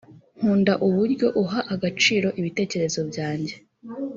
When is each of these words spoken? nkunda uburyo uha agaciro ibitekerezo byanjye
nkunda 0.39 0.73
uburyo 0.87 1.27
uha 1.43 1.59
agaciro 1.73 2.27
ibitekerezo 2.39 2.99
byanjye 3.09 3.55